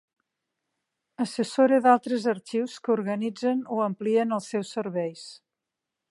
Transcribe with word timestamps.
Assessora 1.25 1.79
d'altres 1.87 2.25
arxius 2.33 2.77
que 2.87 2.93
organitzen 2.95 3.61
o 3.75 3.81
amplien 3.89 4.37
els 4.39 4.49
seus 4.55 4.73
serveis. 4.79 5.27